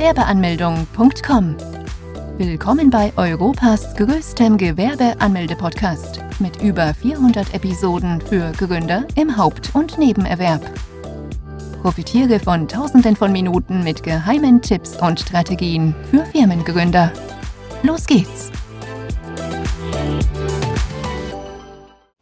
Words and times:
Gewerbeanmeldung.com. 0.00 1.56
Willkommen 2.38 2.88
bei 2.88 3.12
Europas 3.18 3.94
größtem 3.96 4.56
Gewerbeanmelde-Podcast 4.56 6.20
mit 6.38 6.62
über 6.62 6.94
400 6.94 7.52
Episoden 7.52 8.18
für 8.22 8.50
Gründer 8.52 9.06
im 9.14 9.36
Haupt- 9.36 9.74
und 9.74 9.98
Nebenerwerb. 9.98 10.62
Profitiere 11.82 12.40
von 12.40 12.66
Tausenden 12.66 13.14
von 13.14 13.30
Minuten 13.30 13.84
mit 13.84 14.02
geheimen 14.02 14.62
Tipps 14.62 14.96
und 14.96 15.20
Strategien 15.20 15.94
für 16.10 16.24
Firmengründer. 16.24 17.12
Los 17.82 18.06
geht's! 18.06 18.50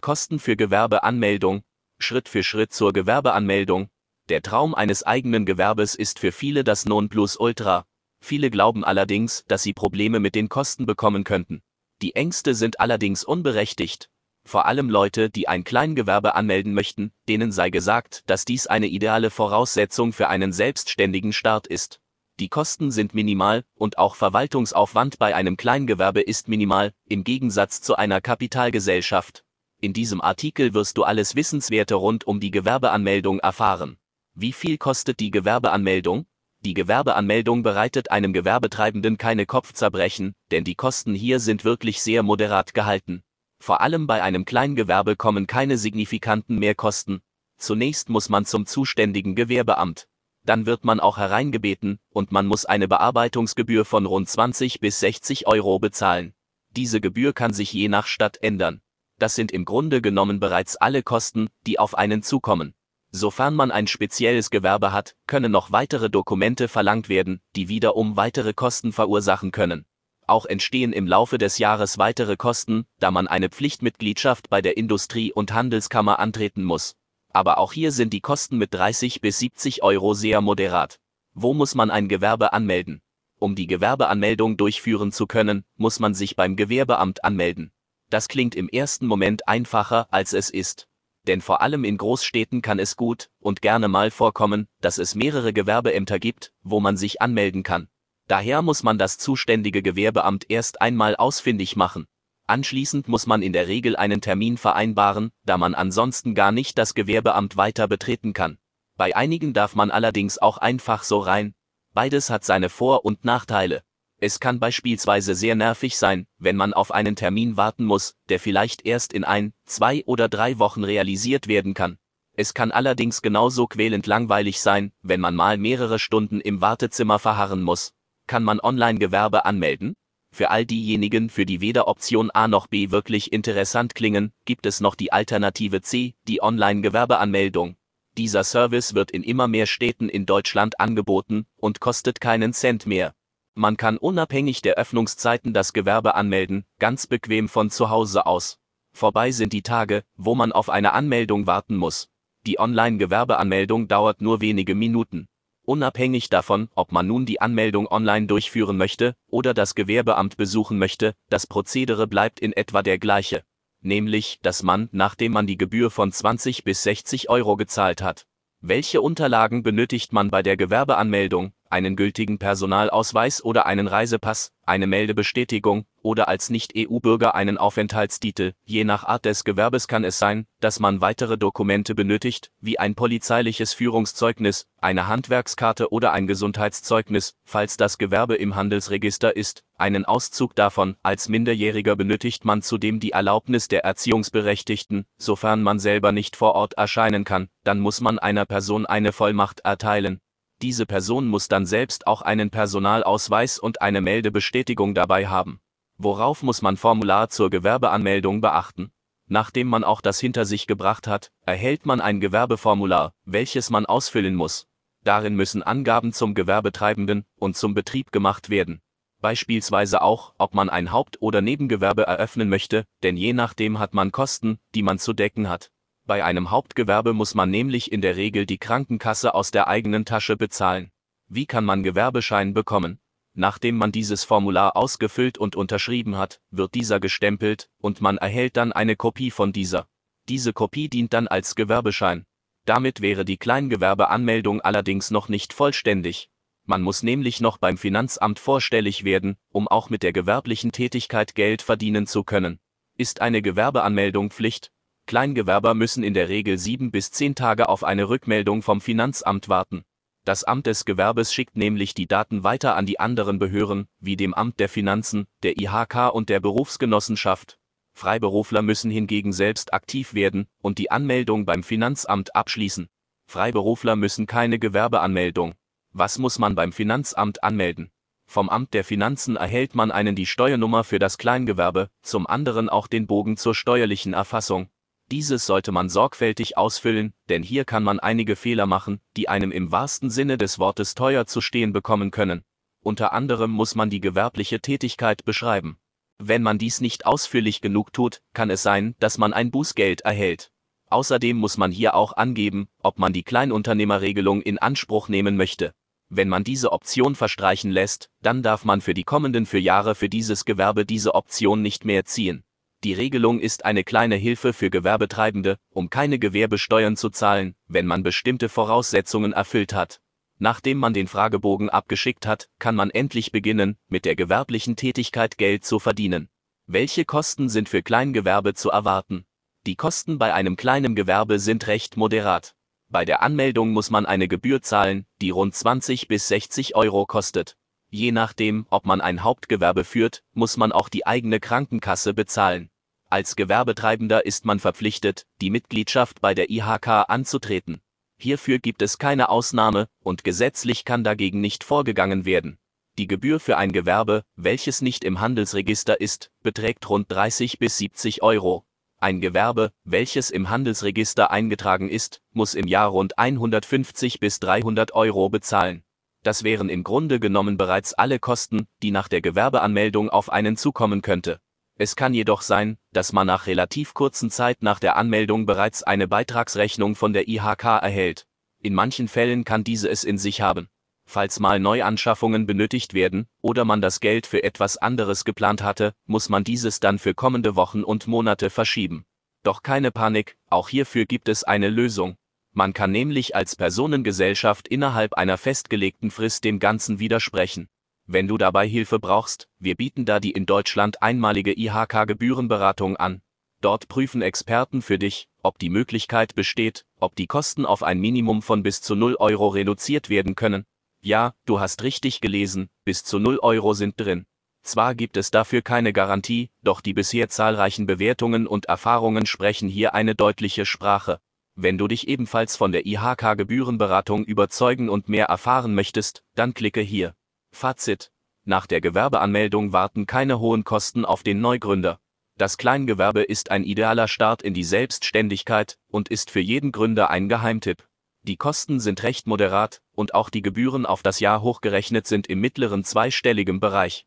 Kosten 0.00 0.40
für 0.40 0.56
Gewerbeanmeldung, 0.56 1.62
Schritt 2.00 2.28
für 2.28 2.42
Schritt 2.42 2.72
zur 2.72 2.92
Gewerbeanmeldung. 2.92 3.88
Der 4.28 4.42
Traum 4.42 4.74
eines 4.74 5.04
eigenen 5.04 5.46
Gewerbes 5.46 5.94
ist 5.94 6.18
für 6.18 6.32
viele 6.32 6.62
das 6.62 6.84
Nonplusultra. 6.84 7.86
Viele 8.20 8.50
glauben 8.50 8.84
allerdings, 8.84 9.44
dass 9.48 9.62
sie 9.62 9.72
Probleme 9.72 10.20
mit 10.20 10.34
den 10.34 10.50
Kosten 10.50 10.84
bekommen 10.84 11.24
könnten. 11.24 11.62
Die 12.02 12.14
Ängste 12.14 12.54
sind 12.54 12.78
allerdings 12.78 13.24
unberechtigt. 13.24 14.10
Vor 14.44 14.66
allem 14.66 14.90
Leute, 14.90 15.30
die 15.30 15.48
ein 15.48 15.64
Kleingewerbe 15.64 16.34
anmelden 16.34 16.74
möchten, 16.74 17.10
denen 17.26 17.52
sei 17.52 17.70
gesagt, 17.70 18.22
dass 18.26 18.44
dies 18.44 18.66
eine 18.66 18.86
ideale 18.86 19.30
Voraussetzung 19.30 20.12
für 20.12 20.28
einen 20.28 20.52
selbstständigen 20.52 21.32
Start 21.32 21.66
ist. 21.66 22.00
Die 22.38 22.50
Kosten 22.50 22.90
sind 22.90 23.14
minimal 23.14 23.64
und 23.76 23.96
auch 23.96 24.14
Verwaltungsaufwand 24.14 25.18
bei 25.18 25.34
einem 25.34 25.56
Kleingewerbe 25.56 26.20
ist 26.20 26.48
minimal, 26.48 26.92
im 27.08 27.24
Gegensatz 27.24 27.80
zu 27.80 27.96
einer 27.96 28.20
Kapitalgesellschaft. 28.20 29.42
In 29.80 29.94
diesem 29.94 30.20
Artikel 30.20 30.74
wirst 30.74 30.98
du 30.98 31.04
alles 31.04 31.34
Wissenswerte 31.34 31.94
rund 31.94 32.26
um 32.26 32.40
die 32.40 32.50
Gewerbeanmeldung 32.50 33.38
erfahren. 33.38 33.96
Wie 34.40 34.52
viel 34.52 34.78
kostet 34.78 35.18
die 35.18 35.32
Gewerbeanmeldung? 35.32 36.24
Die 36.60 36.72
Gewerbeanmeldung 36.72 37.64
bereitet 37.64 38.12
einem 38.12 38.32
Gewerbetreibenden 38.32 39.18
keine 39.18 39.46
Kopfzerbrechen, 39.46 40.36
denn 40.52 40.62
die 40.62 40.76
Kosten 40.76 41.12
hier 41.12 41.40
sind 41.40 41.64
wirklich 41.64 42.00
sehr 42.00 42.22
moderat 42.22 42.72
gehalten. 42.72 43.24
Vor 43.58 43.80
allem 43.80 44.06
bei 44.06 44.22
einem 44.22 44.44
Kleingewerbe 44.44 45.16
kommen 45.16 45.48
keine 45.48 45.76
signifikanten 45.76 46.56
Mehrkosten. 46.56 47.20
Zunächst 47.56 48.10
muss 48.10 48.28
man 48.28 48.44
zum 48.44 48.64
zuständigen 48.64 49.34
Gewerbeamt. 49.34 50.06
Dann 50.44 50.66
wird 50.66 50.84
man 50.84 51.00
auch 51.00 51.16
hereingebeten 51.16 51.98
und 52.10 52.30
man 52.30 52.46
muss 52.46 52.64
eine 52.64 52.86
Bearbeitungsgebühr 52.86 53.84
von 53.84 54.06
rund 54.06 54.28
20 54.28 54.78
bis 54.78 55.00
60 55.00 55.48
Euro 55.48 55.80
bezahlen. 55.80 56.32
Diese 56.76 57.00
Gebühr 57.00 57.32
kann 57.32 57.52
sich 57.52 57.72
je 57.72 57.88
nach 57.88 58.06
Stadt 58.06 58.40
ändern 58.40 58.82
das 59.18 59.34
sind 59.34 59.52
im 59.52 59.64
Grunde 59.64 60.00
genommen 60.00 60.40
bereits 60.40 60.76
alle 60.76 61.02
Kosten, 61.02 61.48
die 61.66 61.78
auf 61.78 61.96
einen 61.96 62.22
zukommen. 62.22 62.74
Sofern 63.10 63.54
man 63.54 63.70
ein 63.70 63.86
spezielles 63.86 64.50
Gewerbe 64.50 64.92
hat, 64.92 65.16
können 65.26 65.50
noch 65.50 65.72
weitere 65.72 66.10
Dokumente 66.10 66.68
verlangt 66.68 67.08
werden, 67.08 67.40
die 67.56 67.68
wiederum 67.68 68.16
weitere 68.16 68.52
Kosten 68.52 68.92
verursachen 68.92 69.50
können. 69.50 69.86
Auch 70.26 70.44
entstehen 70.44 70.92
im 70.92 71.06
Laufe 71.06 71.38
des 71.38 71.56
Jahres 71.56 71.96
weitere 71.96 72.36
Kosten, 72.36 72.84
da 72.98 73.10
man 73.10 73.26
eine 73.26 73.48
Pflichtmitgliedschaft 73.48 74.50
bei 74.50 74.60
der 74.60 74.76
Industrie- 74.76 75.32
und 75.32 75.54
Handelskammer 75.54 76.18
antreten 76.18 76.64
muss. 76.64 76.96
Aber 77.32 77.56
auch 77.56 77.72
hier 77.72 77.92
sind 77.92 78.12
die 78.12 78.20
Kosten 78.20 78.58
mit 78.58 78.74
30 78.74 79.22
bis 79.22 79.38
70 79.38 79.82
Euro 79.82 80.12
sehr 80.12 80.42
moderat. 80.42 81.00
Wo 81.32 81.54
muss 81.54 81.74
man 81.74 81.90
ein 81.90 82.08
Gewerbe 82.08 82.52
anmelden? 82.52 83.00
Um 83.38 83.54
die 83.54 83.66
Gewerbeanmeldung 83.66 84.56
durchführen 84.56 85.12
zu 85.12 85.26
können, 85.26 85.64
muss 85.76 85.98
man 85.98 86.12
sich 86.12 86.36
beim 86.36 86.56
Gewerbeamt 86.56 87.24
anmelden. 87.24 87.70
Das 88.10 88.28
klingt 88.28 88.54
im 88.54 88.68
ersten 88.68 89.06
Moment 89.06 89.46
einfacher, 89.46 90.08
als 90.10 90.32
es 90.32 90.50
ist. 90.50 90.87
Denn 91.28 91.42
vor 91.42 91.60
allem 91.60 91.84
in 91.84 91.98
Großstädten 91.98 92.62
kann 92.62 92.78
es 92.78 92.96
gut 92.96 93.28
und 93.38 93.60
gerne 93.60 93.86
mal 93.86 94.10
vorkommen, 94.10 94.66
dass 94.80 94.96
es 94.96 95.14
mehrere 95.14 95.52
Gewerbeämter 95.52 96.18
gibt, 96.18 96.52
wo 96.62 96.80
man 96.80 96.96
sich 96.96 97.20
anmelden 97.20 97.62
kann. 97.62 97.88
Daher 98.28 98.62
muss 98.62 98.82
man 98.82 98.96
das 98.96 99.18
zuständige 99.18 99.82
Gewerbeamt 99.82 100.46
erst 100.48 100.80
einmal 100.80 101.16
ausfindig 101.16 101.76
machen. 101.76 102.06
Anschließend 102.46 103.08
muss 103.08 103.26
man 103.26 103.42
in 103.42 103.52
der 103.52 103.68
Regel 103.68 103.94
einen 103.94 104.22
Termin 104.22 104.56
vereinbaren, 104.56 105.30
da 105.44 105.58
man 105.58 105.74
ansonsten 105.74 106.34
gar 106.34 106.50
nicht 106.50 106.78
das 106.78 106.94
Gewerbeamt 106.94 107.58
weiter 107.58 107.88
betreten 107.88 108.32
kann. 108.32 108.56
Bei 108.96 109.14
einigen 109.14 109.52
darf 109.52 109.74
man 109.74 109.90
allerdings 109.90 110.38
auch 110.38 110.56
einfach 110.56 111.04
so 111.04 111.18
rein. 111.18 111.54
Beides 111.92 112.30
hat 112.30 112.42
seine 112.42 112.70
Vor- 112.70 113.04
und 113.04 113.26
Nachteile. 113.26 113.82
Es 114.20 114.40
kann 114.40 114.58
beispielsweise 114.58 115.36
sehr 115.36 115.54
nervig 115.54 115.96
sein, 115.96 116.26
wenn 116.38 116.56
man 116.56 116.74
auf 116.74 116.90
einen 116.90 117.14
Termin 117.14 117.56
warten 117.56 117.84
muss, 117.84 118.16
der 118.28 118.40
vielleicht 118.40 118.84
erst 118.84 119.12
in 119.12 119.22
ein, 119.22 119.52
zwei 119.64 120.02
oder 120.06 120.28
drei 120.28 120.58
Wochen 120.58 120.82
realisiert 120.82 121.46
werden 121.46 121.72
kann. 121.72 121.98
Es 122.32 122.52
kann 122.52 122.72
allerdings 122.72 123.22
genauso 123.22 123.68
quälend 123.68 124.08
langweilig 124.08 124.60
sein, 124.60 124.92
wenn 125.02 125.20
man 125.20 125.36
mal 125.36 125.56
mehrere 125.56 126.00
Stunden 126.00 126.40
im 126.40 126.60
Wartezimmer 126.60 127.20
verharren 127.20 127.62
muss. 127.62 127.92
Kann 128.26 128.42
man 128.42 128.58
Online-Gewerbe 128.58 129.44
anmelden? 129.44 129.94
Für 130.32 130.50
all 130.50 130.66
diejenigen, 130.66 131.30
für 131.30 131.46
die 131.46 131.60
weder 131.60 131.86
Option 131.88 132.30
A 132.32 132.48
noch 132.48 132.66
B 132.66 132.90
wirklich 132.90 133.32
interessant 133.32 133.94
klingen, 133.94 134.32
gibt 134.44 134.66
es 134.66 134.80
noch 134.80 134.94
die 134.96 135.12
Alternative 135.12 135.80
C, 135.80 136.14
die 136.26 136.42
Online-Gewerbeanmeldung. 136.42 137.76
Dieser 138.16 138.42
Service 138.42 138.94
wird 138.94 139.12
in 139.12 139.22
immer 139.22 139.46
mehr 139.46 139.66
Städten 139.66 140.08
in 140.08 140.26
Deutschland 140.26 140.80
angeboten 140.80 141.46
und 141.56 141.80
kostet 141.80 142.20
keinen 142.20 142.52
Cent 142.52 142.84
mehr. 142.84 143.14
Man 143.58 143.76
kann 143.76 143.96
unabhängig 143.96 144.62
der 144.62 144.74
Öffnungszeiten 144.74 145.52
das 145.52 145.72
Gewerbe 145.72 146.14
anmelden, 146.14 146.64
ganz 146.78 147.08
bequem 147.08 147.48
von 147.48 147.70
zu 147.70 147.90
Hause 147.90 148.24
aus. 148.24 148.60
Vorbei 148.92 149.32
sind 149.32 149.52
die 149.52 149.62
Tage, 149.62 150.04
wo 150.14 150.36
man 150.36 150.52
auf 150.52 150.70
eine 150.70 150.92
Anmeldung 150.92 151.48
warten 151.48 151.74
muss. 151.74 152.08
Die 152.46 152.60
Online-Gewerbeanmeldung 152.60 153.88
dauert 153.88 154.20
nur 154.20 154.40
wenige 154.40 154.76
Minuten. 154.76 155.26
Unabhängig 155.64 156.30
davon, 156.30 156.68
ob 156.76 156.92
man 156.92 157.08
nun 157.08 157.26
die 157.26 157.40
Anmeldung 157.40 157.88
online 157.88 158.28
durchführen 158.28 158.76
möchte 158.76 159.16
oder 159.26 159.54
das 159.54 159.74
Gewerbeamt 159.74 160.36
besuchen 160.36 160.78
möchte, 160.78 161.14
das 161.28 161.48
Prozedere 161.48 162.06
bleibt 162.06 162.38
in 162.38 162.52
etwa 162.52 162.84
der 162.84 163.00
gleiche. 163.00 163.42
Nämlich, 163.80 164.38
dass 164.40 164.62
man, 164.62 164.88
nachdem 164.92 165.32
man 165.32 165.48
die 165.48 165.58
Gebühr 165.58 165.90
von 165.90 166.12
20 166.12 166.62
bis 166.62 166.84
60 166.84 167.28
Euro 167.28 167.56
gezahlt 167.56 168.02
hat. 168.02 168.27
Welche 168.60 169.00
Unterlagen 169.00 169.62
benötigt 169.62 170.12
man 170.12 170.30
bei 170.30 170.42
der 170.42 170.56
Gewerbeanmeldung? 170.56 171.52
einen 171.70 171.96
gültigen 171.96 172.38
Personalausweis 172.38 173.44
oder 173.44 173.66
einen 173.66 173.86
Reisepass, 173.86 174.52
eine 174.64 174.86
Meldebestätigung 174.86 175.84
oder 176.08 176.26
als 176.26 176.48
Nicht-EU-Bürger 176.48 177.34
einen 177.34 177.58
Aufenthaltstitel. 177.58 178.54
Je 178.64 178.84
nach 178.84 179.04
Art 179.04 179.26
des 179.26 179.44
Gewerbes 179.44 179.88
kann 179.88 180.04
es 180.04 180.18
sein, 180.18 180.46
dass 180.58 180.80
man 180.80 181.02
weitere 181.02 181.36
Dokumente 181.36 181.94
benötigt, 181.94 182.50
wie 182.60 182.78
ein 182.78 182.94
polizeiliches 182.94 183.74
Führungszeugnis, 183.74 184.66
eine 184.78 185.06
Handwerkskarte 185.06 185.92
oder 185.92 186.12
ein 186.12 186.26
Gesundheitszeugnis, 186.26 187.34
falls 187.44 187.76
das 187.76 187.98
Gewerbe 187.98 188.36
im 188.36 188.56
Handelsregister 188.56 189.36
ist. 189.36 189.64
Einen 189.76 190.06
Auszug 190.06 190.56
davon, 190.56 190.96
als 191.02 191.28
Minderjähriger 191.28 191.94
benötigt 191.94 192.46
man 192.46 192.62
zudem 192.62 193.00
die 193.00 193.12
Erlaubnis 193.12 193.68
der 193.68 193.84
Erziehungsberechtigten, 193.84 195.04
sofern 195.18 195.62
man 195.62 195.78
selber 195.78 196.12
nicht 196.12 196.36
vor 196.36 196.54
Ort 196.54 196.72
erscheinen 196.78 197.24
kann, 197.24 197.50
dann 197.64 197.80
muss 197.80 198.00
man 198.00 198.18
einer 198.18 198.46
Person 198.46 198.86
eine 198.86 199.12
Vollmacht 199.12 199.60
erteilen, 199.60 200.22
diese 200.62 200.86
Person 200.86 201.28
muss 201.28 201.48
dann 201.48 201.66
selbst 201.66 202.06
auch 202.06 202.22
einen 202.22 202.50
Personalausweis 202.50 203.58
und 203.58 203.82
eine 203.82 204.00
Meldebestätigung 204.00 204.94
dabei 204.94 205.28
haben. 205.28 205.60
Worauf 206.00 206.44
muss 206.44 206.62
man 206.62 206.76
Formular 206.76 207.28
zur 207.28 207.50
Gewerbeanmeldung 207.50 208.40
beachten? 208.40 208.92
Nachdem 209.26 209.66
man 209.66 209.82
auch 209.82 210.00
das 210.00 210.20
hinter 210.20 210.44
sich 210.44 210.68
gebracht 210.68 211.08
hat, 211.08 211.32
erhält 211.44 211.86
man 211.86 212.00
ein 212.00 212.20
Gewerbeformular, 212.20 213.12
welches 213.24 213.68
man 213.68 213.84
ausfüllen 213.84 214.36
muss. 214.36 214.68
Darin 215.02 215.34
müssen 215.34 215.64
Angaben 215.64 216.12
zum 216.12 216.34
Gewerbetreibenden 216.34 217.24
und 217.36 217.56
zum 217.56 217.74
Betrieb 217.74 218.12
gemacht 218.12 218.48
werden. 218.48 218.80
Beispielsweise 219.20 220.00
auch, 220.00 220.34
ob 220.38 220.54
man 220.54 220.70
ein 220.70 220.92
Haupt- 220.92 221.20
oder 221.20 221.40
Nebengewerbe 221.40 222.06
eröffnen 222.06 222.48
möchte, 222.48 222.84
denn 223.02 223.16
je 223.16 223.32
nachdem 223.32 223.80
hat 223.80 223.92
man 223.92 224.12
Kosten, 224.12 224.60
die 224.76 224.84
man 224.84 225.00
zu 225.00 225.12
decken 225.12 225.48
hat. 225.48 225.72
Bei 226.06 226.24
einem 226.24 226.52
Hauptgewerbe 226.52 227.12
muss 227.12 227.34
man 227.34 227.50
nämlich 227.50 227.90
in 227.90 228.02
der 228.02 228.14
Regel 228.14 228.46
die 228.46 228.58
Krankenkasse 228.58 229.34
aus 229.34 229.50
der 229.50 229.66
eigenen 229.66 230.04
Tasche 230.04 230.36
bezahlen. 230.36 230.92
Wie 231.26 231.46
kann 231.46 231.64
man 231.64 231.82
Gewerbeschein 231.82 232.54
bekommen? 232.54 233.00
Nachdem 233.40 233.76
man 233.76 233.92
dieses 233.92 234.24
Formular 234.24 234.76
ausgefüllt 234.76 235.38
und 235.38 235.54
unterschrieben 235.54 236.16
hat, 236.16 236.40
wird 236.50 236.74
dieser 236.74 236.98
gestempelt 236.98 237.70
und 237.80 238.00
man 238.00 238.18
erhält 238.18 238.56
dann 238.56 238.72
eine 238.72 238.96
Kopie 238.96 239.30
von 239.30 239.52
dieser. 239.52 239.86
Diese 240.28 240.52
Kopie 240.52 240.88
dient 240.88 241.12
dann 241.12 241.28
als 241.28 241.54
Gewerbeschein. 241.54 242.26
Damit 242.64 243.00
wäre 243.00 243.24
die 243.24 243.36
Kleingewerbeanmeldung 243.36 244.60
allerdings 244.60 245.12
noch 245.12 245.28
nicht 245.28 245.52
vollständig. 245.52 246.30
Man 246.64 246.82
muss 246.82 247.04
nämlich 247.04 247.40
noch 247.40 247.58
beim 247.58 247.78
Finanzamt 247.78 248.40
vorstellig 248.40 249.04
werden, 249.04 249.36
um 249.50 249.68
auch 249.68 249.88
mit 249.88 250.02
der 250.02 250.12
gewerblichen 250.12 250.72
Tätigkeit 250.72 251.36
Geld 251.36 251.62
verdienen 251.62 252.08
zu 252.08 252.24
können. 252.24 252.58
Ist 252.96 253.20
eine 253.20 253.40
Gewerbeanmeldung 253.40 254.32
Pflicht, 254.32 254.72
Kleingewerber 255.06 255.74
müssen 255.74 256.02
in 256.02 256.12
der 256.12 256.28
Regel 256.28 256.58
sieben 256.58 256.90
bis 256.90 257.12
zehn 257.12 257.36
Tage 257.36 257.68
auf 257.68 257.84
eine 257.84 258.08
Rückmeldung 258.08 258.62
vom 258.62 258.80
Finanzamt 258.80 259.48
warten. 259.48 259.84
Das 260.28 260.44
Amt 260.44 260.66
des 260.66 260.84
Gewerbes 260.84 261.32
schickt 261.32 261.56
nämlich 261.56 261.94
die 261.94 262.06
Daten 262.06 262.44
weiter 262.44 262.76
an 262.76 262.84
die 262.84 263.00
anderen 263.00 263.38
Behörden, 263.38 263.88
wie 263.98 264.14
dem 264.14 264.34
Amt 264.34 264.60
der 264.60 264.68
Finanzen, 264.68 265.26
der 265.42 265.58
IHK 265.58 266.12
und 266.12 266.28
der 266.28 266.38
Berufsgenossenschaft. 266.38 267.58
Freiberufler 267.94 268.60
müssen 268.60 268.90
hingegen 268.90 269.32
selbst 269.32 269.72
aktiv 269.72 270.12
werden 270.12 270.46
und 270.60 270.76
die 270.76 270.90
Anmeldung 270.90 271.46
beim 271.46 271.62
Finanzamt 271.62 272.36
abschließen. 272.36 272.90
Freiberufler 273.24 273.96
müssen 273.96 274.26
keine 274.26 274.58
Gewerbeanmeldung. 274.58 275.54
Was 275.94 276.18
muss 276.18 276.38
man 276.38 276.54
beim 276.54 276.72
Finanzamt 276.72 277.42
anmelden? 277.42 277.90
Vom 278.26 278.50
Amt 278.50 278.74
der 278.74 278.84
Finanzen 278.84 279.36
erhält 279.36 279.74
man 279.74 279.90
einen 279.90 280.14
die 280.14 280.26
Steuernummer 280.26 280.84
für 280.84 280.98
das 280.98 281.16
Kleingewerbe, 281.16 281.88
zum 282.02 282.26
anderen 282.26 282.68
auch 282.68 282.86
den 282.86 283.06
Bogen 283.06 283.38
zur 283.38 283.54
steuerlichen 283.54 284.12
Erfassung. 284.12 284.68
Dieses 285.10 285.46
sollte 285.46 285.72
man 285.72 285.88
sorgfältig 285.88 286.58
ausfüllen, 286.58 287.14
denn 287.30 287.42
hier 287.42 287.64
kann 287.64 287.82
man 287.82 287.98
einige 287.98 288.36
Fehler 288.36 288.66
machen, 288.66 289.00
die 289.16 289.28
einem 289.28 289.52
im 289.52 289.72
wahrsten 289.72 290.10
Sinne 290.10 290.36
des 290.36 290.58
Wortes 290.58 290.94
teuer 290.94 291.26
zu 291.26 291.40
stehen 291.40 291.72
bekommen 291.72 292.10
können. 292.10 292.44
Unter 292.82 293.12
anderem 293.12 293.50
muss 293.50 293.74
man 293.74 293.88
die 293.88 294.00
gewerbliche 294.00 294.60
Tätigkeit 294.60 295.24
beschreiben. 295.24 295.78
Wenn 296.18 296.42
man 296.42 296.58
dies 296.58 296.80
nicht 296.80 297.06
ausführlich 297.06 297.60
genug 297.60 297.92
tut, 297.92 298.20
kann 298.34 298.50
es 298.50 298.62
sein, 298.62 298.96
dass 298.98 299.18
man 299.18 299.32
ein 299.32 299.50
Bußgeld 299.50 300.02
erhält. 300.02 300.50
Außerdem 300.90 301.36
muss 301.36 301.56
man 301.56 301.70
hier 301.70 301.94
auch 301.94 302.14
angeben, 302.14 302.68
ob 302.82 302.98
man 302.98 303.12
die 303.12 303.22
Kleinunternehmerregelung 303.22 304.42
in 304.42 304.58
Anspruch 304.58 305.08
nehmen 305.08 305.36
möchte. 305.36 305.74
Wenn 306.10 306.28
man 306.28 306.44
diese 306.44 306.72
Option 306.72 307.14
verstreichen 307.14 307.70
lässt, 307.70 308.10
dann 308.22 308.42
darf 308.42 308.64
man 308.64 308.80
für 308.80 308.94
die 308.94 309.04
kommenden 309.04 309.46
vier 309.46 309.60
Jahre 309.60 309.94
für 309.94 310.08
dieses 310.08 310.44
Gewerbe 310.44 310.86
diese 310.86 311.14
Option 311.14 311.60
nicht 311.62 311.84
mehr 311.84 312.04
ziehen. 312.04 312.44
Die 312.84 312.92
Regelung 312.92 313.40
ist 313.40 313.64
eine 313.64 313.82
kleine 313.82 314.14
Hilfe 314.14 314.52
für 314.52 314.70
Gewerbetreibende, 314.70 315.58
um 315.70 315.90
keine 315.90 316.20
Gewerbesteuern 316.20 316.96
zu 316.96 317.10
zahlen, 317.10 317.56
wenn 317.66 317.86
man 317.86 318.04
bestimmte 318.04 318.48
Voraussetzungen 318.48 319.32
erfüllt 319.32 319.74
hat. 319.74 320.00
Nachdem 320.38 320.78
man 320.78 320.94
den 320.94 321.08
Fragebogen 321.08 321.70
abgeschickt 321.70 322.24
hat, 322.24 322.48
kann 322.60 322.76
man 322.76 322.90
endlich 322.90 323.32
beginnen, 323.32 323.76
mit 323.88 324.04
der 324.04 324.14
gewerblichen 324.14 324.76
Tätigkeit 324.76 325.38
Geld 325.38 325.64
zu 325.64 325.80
verdienen. 325.80 326.28
Welche 326.66 327.04
Kosten 327.04 327.48
sind 327.48 327.68
für 327.68 327.82
Kleingewerbe 327.82 328.54
zu 328.54 328.70
erwarten? 328.70 329.24
Die 329.66 329.74
Kosten 329.74 330.18
bei 330.18 330.32
einem 330.32 330.54
kleinen 330.54 330.94
Gewerbe 330.94 331.40
sind 331.40 331.66
recht 331.66 331.96
moderat. 331.96 332.54
Bei 332.88 333.04
der 333.04 333.22
Anmeldung 333.22 333.72
muss 333.72 333.90
man 333.90 334.06
eine 334.06 334.28
Gebühr 334.28 334.62
zahlen, 334.62 335.04
die 335.20 335.30
rund 335.30 335.52
20 335.52 336.06
bis 336.06 336.28
60 336.28 336.76
Euro 336.76 337.06
kostet. 337.06 337.56
Je 337.90 338.12
nachdem, 338.12 338.66
ob 338.68 338.84
man 338.84 339.00
ein 339.00 339.22
Hauptgewerbe 339.22 339.84
führt, 339.84 340.22
muss 340.34 340.56
man 340.56 340.72
auch 340.72 340.88
die 340.88 341.06
eigene 341.06 341.40
Krankenkasse 341.40 342.12
bezahlen. 342.12 342.68
Als 343.08 343.36
Gewerbetreibender 343.36 344.26
ist 344.26 344.44
man 344.44 344.60
verpflichtet, 344.60 345.26
die 345.40 345.48
Mitgliedschaft 345.48 346.20
bei 346.20 346.34
der 346.34 346.50
IHK 346.50 347.08
anzutreten. 347.08 347.80
Hierfür 348.18 348.58
gibt 348.58 348.82
es 348.82 348.98
keine 348.98 349.30
Ausnahme 349.30 349.88
und 350.02 350.24
gesetzlich 350.24 350.84
kann 350.84 351.04
dagegen 351.04 351.40
nicht 351.40 351.64
vorgegangen 351.64 352.26
werden. 352.26 352.58
Die 352.98 353.06
Gebühr 353.06 353.40
für 353.40 353.56
ein 353.56 353.72
Gewerbe, 353.72 354.24
welches 354.36 354.82
nicht 354.82 355.04
im 355.04 355.20
Handelsregister 355.20 356.00
ist, 356.00 356.30
beträgt 356.42 356.90
rund 356.90 357.10
30 357.10 357.58
bis 357.58 357.78
70 357.78 358.22
Euro. 358.22 358.66
Ein 358.98 359.20
Gewerbe, 359.20 359.70
welches 359.84 360.30
im 360.30 360.50
Handelsregister 360.50 361.30
eingetragen 361.30 361.88
ist, 361.88 362.20
muss 362.32 362.54
im 362.54 362.66
Jahr 362.66 362.88
rund 362.88 363.16
150 363.16 364.18
bis 364.18 364.40
300 364.40 364.92
Euro 364.92 365.30
bezahlen. 365.30 365.84
Das 366.22 366.44
wären 366.44 366.68
im 366.68 366.84
Grunde 366.84 367.20
genommen 367.20 367.56
bereits 367.56 367.94
alle 367.94 368.18
Kosten, 368.18 368.66
die 368.82 368.90
nach 368.90 369.08
der 369.08 369.20
Gewerbeanmeldung 369.20 370.10
auf 370.10 370.30
einen 370.30 370.56
zukommen 370.56 371.02
könnte. 371.02 371.40
Es 371.76 371.94
kann 371.94 372.12
jedoch 372.12 372.42
sein, 372.42 372.76
dass 372.92 373.12
man 373.12 373.28
nach 373.28 373.46
relativ 373.46 373.94
kurzen 373.94 374.30
Zeit 374.30 374.62
nach 374.62 374.80
der 374.80 374.96
Anmeldung 374.96 375.46
bereits 375.46 375.84
eine 375.84 376.08
Beitragsrechnung 376.08 376.96
von 376.96 377.12
der 377.12 377.28
IHK 377.28 377.64
erhält. 377.64 378.26
In 378.60 378.74
manchen 378.74 379.06
Fällen 379.06 379.44
kann 379.44 379.62
diese 379.62 379.88
es 379.88 380.02
in 380.02 380.18
sich 380.18 380.40
haben. 380.40 380.68
Falls 381.06 381.40
mal 381.40 381.58
Neuanschaffungen 381.58 382.44
benötigt 382.44 382.92
werden 382.92 383.28
oder 383.40 383.64
man 383.64 383.80
das 383.80 384.00
Geld 384.00 384.26
für 384.26 384.42
etwas 384.42 384.76
anderes 384.76 385.24
geplant 385.24 385.62
hatte, 385.62 385.94
muss 386.04 386.28
man 386.28 386.44
dieses 386.44 386.80
dann 386.80 386.98
für 386.98 387.14
kommende 387.14 387.56
Wochen 387.56 387.82
und 387.82 388.08
Monate 388.08 388.50
verschieben. 388.50 389.06
Doch 389.42 389.62
keine 389.62 389.90
Panik, 389.90 390.36
auch 390.50 390.68
hierfür 390.68 391.06
gibt 391.06 391.30
es 391.30 391.44
eine 391.44 391.70
Lösung. 391.70 392.17
Man 392.52 392.72
kann 392.72 392.90
nämlich 392.90 393.36
als 393.36 393.56
Personengesellschaft 393.56 394.68
innerhalb 394.68 395.14
einer 395.14 395.38
festgelegten 395.38 396.10
Frist 396.10 396.44
dem 396.44 396.58
Ganzen 396.58 396.98
widersprechen. 396.98 397.68
Wenn 398.06 398.26
du 398.26 398.38
dabei 398.38 398.66
Hilfe 398.66 398.98
brauchst, 398.98 399.48
wir 399.58 399.74
bieten 399.74 400.04
da 400.04 400.18
die 400.20 400.32
in 400.32 400.46
Deutschland 400.46 401.02
einmalige 401.02 401.52
IHK-Gebührenberatung 401.52 402.96
an. 402.96 403.22
Dort 403.60 403.88
prüfen 403.88 404.22
Experten 404.22 404.82
für 404.82 404.98
dich, 404.98 405.28
ob 405.42 405.58
die 405.58 405.70
Möglichkeit 405.70 406.34
besteht, 406.34 406.84
ob 407.00 407.16
die 407.16 407.26
Kosten 407.26 407.66
auf 407.66 407.82
ein 407.82 407.98
Minimum 408.00 408.42
von 408.42 408.62
bis 408.62 408.80
zu 408.80 408.94
0 408.94 409.16
Euro 409.18 409.48
reduziert 409.48 410.08
werden 410.08 410.36
können, 410.36 410.64
ja, 411.00 411.34
du 411.44 411.60
hast 411.60 411.84
richtig 411.84 412.20
gelesen, 412.20 412.70
bis 412.84 413.04
zu 413.04 413.18
0 413.18 413.38
Euro 413.38 413.72
sind 413.72 414.00
drin. 414.00 414.26
Zwar 414.62 414.94
gibt 414.94 415.16
es 415.16 415.30
dafür 415.30 415.62
keine 415.62 415.92
Garantie, 415.92 416.50
doch 416.62 416.80
die 416.80 416.92
bisher 416.92 417.28
zahlreichen 417.28 417.86
Bewertungen 417.86 418.46
und 418.46 418.66
Erfahrungen 418.66 419.24
sprechen 419.24 419.68
hier 419.68 419.94
eine 419.94 420.14
deutliche 420.14 420.66
Sprache. 420.66 421.20
Wenn 421.60 421.76
du 421.76 421.88
dich 421.88 422.06
ebenfalls 422.06 422.54
von 422.54 422.70
der 422.70 422.86
IHK 422.86 423.36
Gebührenberatung 423.36 424.24
überzeugen 424.24 424.88
und 424.88 425.08
mehr 425.08 425.26
erfahren 425.26 425.74
möchtest, 425.74 426.22
dann 426.36 426.54
klicke 426.54 426.80
hier. 426.80 427.16
Fazit. 427.50 428.12
Nach 428.44 428.68
der 428.68 428.80
Gewerbeanmeldung 428.80 429.72
warten 429.72 430.06
keine 430.06 430.38
hohen 430.38 430.62
Kosten 430.62 431.04
auf 431.04 431.24
den 431.24 431.40
Neugründer. 431.40 431.98
Das 432.36 432.58
Kleingewerbe 432.58 433.24
ist 433.24 433.50
ein 433.50 433.64
idealer 433.64 434.06
Start 434.06 434.40
in 434.42 434.54
die 434.54 434.62
Selbstständigkeit 434.62 435.78
und 435.88 436.08
ist 436.10 436.30
für 436.30 436.38
jeden 436.38 436.70
Gründer 436.70 437.10
ein 437.10 437.28
Geheimtipp. 437.28 437.88
Die 438.22 438.36
Kosten 438.36 438.78
sind 438.78 439.02
recht 439.02 439.26
moderat 439.26 439.82
und 439.90 440.14
auch 440.14 440.30
die 440.30 440.42
Gebühren 440.42 440.86
auf 440.86 441.02
das 441.02 441.18
Jahr 441.18 441.42
hochgerechnet 441.42 442.06
sind 442.06 442.28
im 442.28 442.38
mittleren 442.38 442.84
zweistelligen 442.84 443.58
Bereich. 443.58 444.06